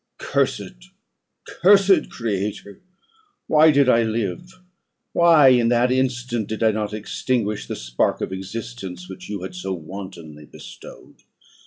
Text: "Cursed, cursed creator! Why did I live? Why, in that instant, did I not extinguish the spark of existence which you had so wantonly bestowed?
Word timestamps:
"Cursed, 0.17 0.89
cursed 1.47 2.09
creator! 2.09 2.81
Why 3.45 3.69
did 3.69 3.87
I 3.87 4.01
live? 4.01 4.59
Why, 5.13 5.49
in 5.49 5.67
that 5.67 5.91
instant, 5.91 6.47
did 6.47 6.63
I 6.63 6.71
not 6.71 6.91
extinguish 6.91 7.67
the 7.67 7.75
spark 7.75 8.19
of 8.19 8.33
existence 8.33 9.07
which 9.07 9.29
you 9.29 9.43
had 9.43 9.53
so 9.53 9.73
wantonly 9.73 10.45
bestowed? 10.45 11.17